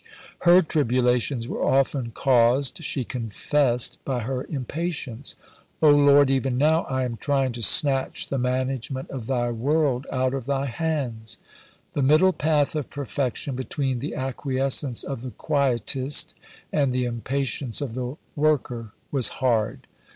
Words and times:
Her 0.39 0.63
tribulations 0.63 1.47
were 1.47 1.63
often 1.63 2.09
caused, 2.09 2.83
she 2.83 3.03
confessed, 3.05 4.03
by 4.03 4.21
her 4.21 4.45
impatience. 4.45 5.35
"O 5.79 5.91
Lord, 5.91 6.31
even 6.31 6.57
now 6.57 6.85
I 6.85 7.03
am 7.05 7.17
trying 7.17 7.51
to 7.51 7.61
snatch 7.61 8.25
the 8.27 8.39
management 8.39 9.11
of 9.11 9.27
Thy 9.27 9.51
world 9.51 10.07
out 10.11 10.33
of 10.33 10.47
Thy 10.47 10.65
hands." 10.65 11.37
The 11.93 12.01
middle 12.01 12.33
path 12.33 12.75
of 12.75 12.89
perfection 12.89 13.55
between 13.55 13.99
the 13.99 14.15
acquiescence 14.15 15.03
of 15.03 15.21
the 15.21 15.29
quietist 15.37 16.33
and 16.73 16.91
the 16.91 17.05
impatience 17.05 17.79
of 17.79 17.93
the 17.93 18.17
worker 18.35 18.93
was 19.11 19.27
hard. 19.27 19.85